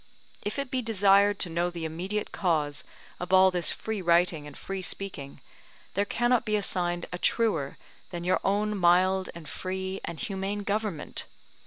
If 0.41 0.57
it 0.57 0.71
be 0.71 0.81
desired 0.81 1.37
to 1.41 1.49
know 1.51 1.69
the 1.69 1.85
immediate 1.85 2.31
cause 2.31 2.83
of 3.19 3.31
all 3.31 3.51
this 3.51 3.69
free 3.69 4.01
writing 4.01 4.47
and 4.47 4.57
free 4.57 4.81
speaking, 4.81 5.41
there 5.93 6.05
cannot 6.05 6.43
be 6.43 6.55
assigned 6.55 7.05
a 7.13 7.19
truer 7.19 7.77
than 8.09 8.23
your 8.23 8.39
own 8.43 8.75
mild 8.75 9.29
and 9.35 9.47
free 9.47 10.01
and 10.03 10.19
humane 10.19 10.63
government. 10.63 11.25